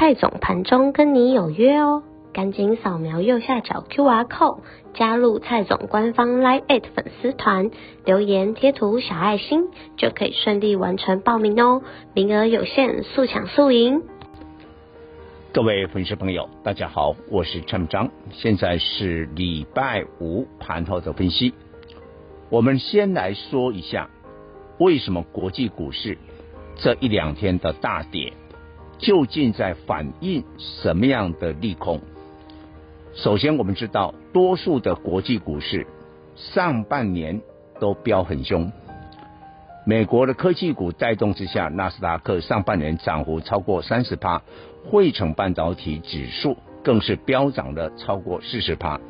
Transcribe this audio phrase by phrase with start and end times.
[0.00, 4.60] 蔡总盘中跟你有约哦，赶紧扫描右下角 QR code
[4.94, 7.72] 加入蔡总官方 Live 粉丝团，
[8.04, 9.64] 留言贴图小爱心
[9.96, 11.82] 就可以顺利完成报名哦，
[12.14, 14.04] 名额有限，速抢速赢。
[15.52, 21.52] 各位粉丝朋友，大家好，我是蔡章，现在是礼拜五盘后的分析。
[22.50, 24.08] 我们先来说一下，
[24.78, 26.16] 为什么国际股市
[26.76, 28.32] 这一两天的大跌？
[28.98, 32.00] 究竟在反映什么样的利空？
[33.14, 35.86] 首先，我们知道多数的国际股市
[36.36, 37.40] 上半年
[37.80, 38.70] 都飙很凶。
[39.86, 44.42] 美国的科技股带动之下，纳斯达克上半年涨幅超过三十趴，
[44.84, 49.00] 汇成半导体指数更是飙涨了超过四十趴。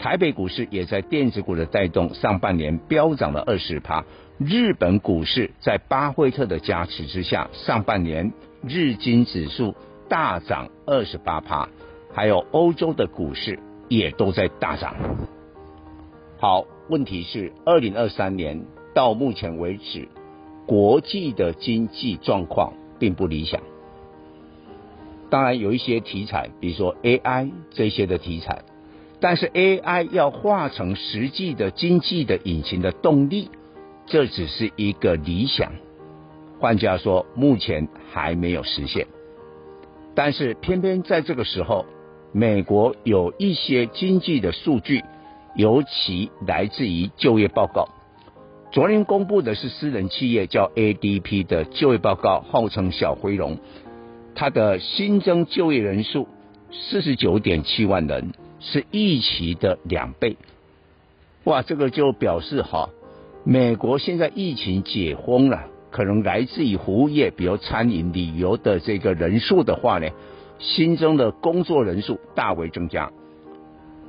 [0.00, 4.02] 台北股市也在电子股的带动，上半年飙涨了二十趴。
[4.38, 8.32] 日本股市在巴菲特的加持之下，上半年。
[8.62, 9.74] 日经指数
[10.08, 11.68] 大涨二十八趴，
[12.12, 14.94] 还有欧洲的股市也都在大涨。
[16.38, 20.08] 好，问题是二零二三年到目前为止，
[20.66, 23.62] 国际的经济状况并不理想。
[25.30, 28.62] 当然有一些题材，比如说 AI 这些的题材，
[29.20, 33.50] 但是 AI 要化成实际的经济的引擎的动力，
[34.06, 35.72] 这只是一个理想。
[36.58, 39.06] 换句话说，目前还没有实现，
[40.14, 41.86] 但是偏偏在这个时候，
[42.32, 45.02] 美国有一些经济的数据，
[45.54, 47.88] 尤其来自于就业报告。
[48.72, 53.58] 昨天公布的是私人企业叫 ADP 的就业报告，号称小灰龙，
[54.34, 56.28] 它的新增就业人数
[56.70, 60.36] 四十九点七万人，是预期的两倍。
[61.44, 62.90] 哇，这个就表示哈，
[63.44, 65.64] 美国现在疫情解封了。
[65.90, 70.06] 可能来自于服务业，比如餐饮、旅游的这个人数的话呢，
[70.60, 73.10] 新增的工作人数大为增加。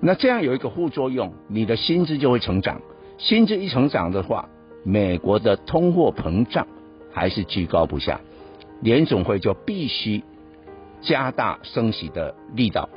[0.00, 2.80] 那这样有一个副作用，你的薪资就会成长。
[3.18, 4.48] 薪资一成长的话，
[4.84, 6.66] 美国的通货膨胀
[7.12, 8.22] 还是居高不下，
[8.80, 10.24] 联总会就必须
[11.02, 12.88] 加大升息的力道。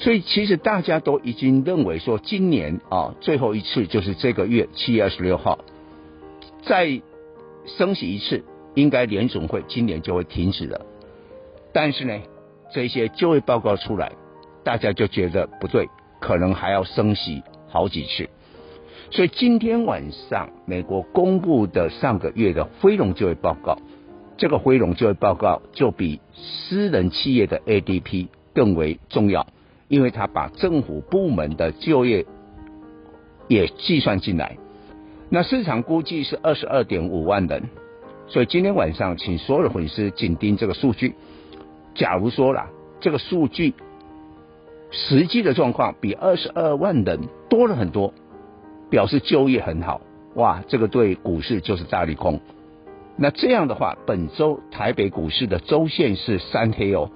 [0.00, 5.60] 所以其实大家都已经认为说，今年啊最后一次就是这个月七月二十六号，
[6.64, 7.00] 再。
[7.78, 8.42] 升息一次，
[8.74, 10.80] 应该联准会今年就会停止了。
[11.74, 12.18] 但是呢，
[12.72, 14.12] 这些就业报告出来，
[14.64, 15.86] 大家就觉得不对，
[16.20, 18.30] 可能还要升息好几次。
[19.10, 23.76] 所以今天晚上美国公布的上个月的非农就业报告，
[24.38, 29.46] 这个非农就业报告就比私人企业的 ADP 更为重要，
[29.90, 32.24] 因为他把政府部门的就业
[33.48, 34.56] 也计算进来。
[35.28, 37.64] 那市场估计是二十二点五万人，
[38.28, 41.14] 所以今天晚上请所有的粉丝紧盯这个数据。
[41.96, 42.68] 假如说啦，
[43.00, 43.74] 这个数据
[44.92, 48.14] 实际的状况比二十二万人多了很多，
[48.90, 50.00] 表示就业很好，
[50.34, 52.40] 哇，这个对股市就是大利空。
[53.16, 57.10] 那这样的话，本周台北股市的周线是三黑哦，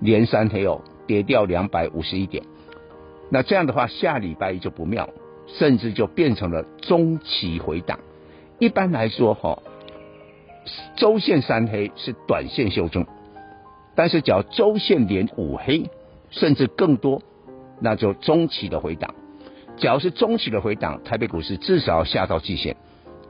[0.00, 2.44] 连三黑哦，跌掉两百五十一点。
[3.32, 5.08] 那这样的话，下礼拜一就不妙。
[5.50, 8.00] 甚至就变成了中期回档。
[8.58, 9.62] 一般来说，哈，
[10.94, 13.06] 周线三黑是短线修正，
[13.94, 15.88] 但是只要周线连五黑，
[16.28, 17.22] 甚至更多，
[17.80, 19.14] 那就中期的回档。
[19.78, 22.76] 只要是中期的回档，台北股市至少要下到季线，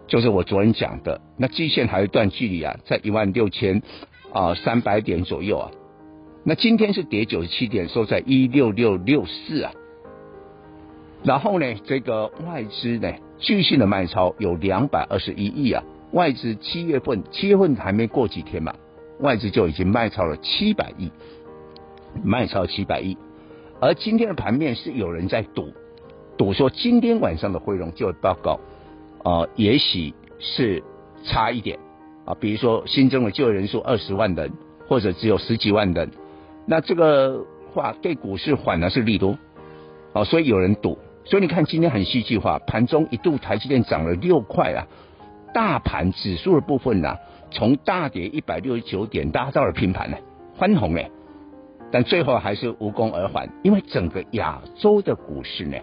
[0.09, 3.81] 就是我昨天讲的，那季线还有一段距离啊，在一万六千
[4.33, 5.71] 啊三百点左右啊。
[6.48, 9.71] 那今天是跌九十七点，收在一六六六四啊。
[11.22, 15.84] 然后呢，这个外资呢，继续的卖超有两百二十一亿啊。
[16.12, 18.74] 外资七月份，七月份还没过几天嘛，
[19.21, 21.12] 外资就已经卖超了七百亿，
[22.24, 23.18] 卖超七百亿。
[23.78, 25.74] 而今天的盘面是有人在赌，
[26.39, 28.59] 赌说今天晚上的汇融就业报告
[29.22, 30.83] 啊、也许是
[31.24, 31.78] 差一点
[32.24, 34.51] 啊，比如说新增的就业人数二十万人，
[34.89, 36.10] 或者只有十几万人，
[36.70, 39.38] 那这个话对股市反而是利多
[40.12, 40.98] 哦，所以有人赌。
[41.24, 44.86] 所以你看，今天很戏剧化，盘中一度台积电涨了六块啊，
[45.53, 47.18] 大盘指数的部分呢、啊，
[47.50, 50.16] 从大跌一百六十九点拉到了平盘呢，
[50.56, 51.10] 翻红哎，
[51.91, 55.76] 但最后还是无功而返，因为整个亚洲的股市呢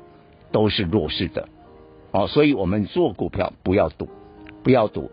[0.51, 1.47] 都是弱势的，
[2.11, 4.07] 哦，所以我们做股票不要赌，
[4.63, 5.11] 不要赌，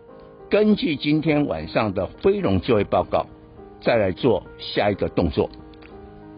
[0.49, 3.27] 根据今天晚上的非农就业报告，
[3.81, 5.47] 再来做下一个动作。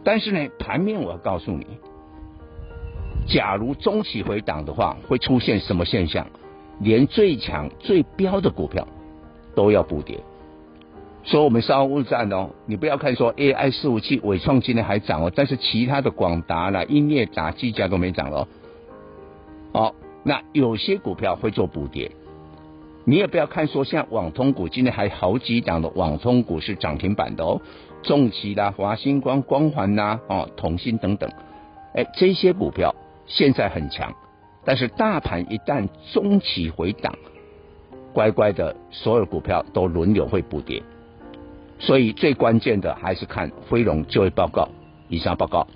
[0.06, 1.66] 但是呢，盘面我要告诉你，
[3.28, 6.28] 假如中期回档的话，会出现什么现象？
[6.80, 8.88] 连最强最标的股票
[9.56, 10.20] 都要补跌。
[11.24, 18.48] 所以我们稍后勿战哦，你不要看说 AI 伺服器伟创今天还涨哦，但是其他的广达啦、英业达、技嘉都没涨哦。
[19.74, 22.12] 好，那有些股票会做补跌，
[23.08, 27.62] 你也不要看说像网通股今天还好几档的网通股是涨停板的哦，
[28.02, 31.30] 重企啦、华星光、光环呐、哦、统新等等，
[31.94, 32.96] 哎，这些股票
[33.28, 34.12] 现在很强，
[34.66, 37.16] 但是大盘一旦中期回档，
[38.12, 40.82] 乖乖的所有股票都轮流会补跌。
[41.78, 44.68] 所以最关键的还是看非农就业报告。
[45.10, 45.68] 以上报告。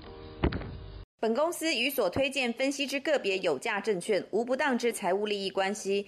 [1.20, 6.08] 本公司与所推荐分析之个别有价证券无不当之财务利益关系。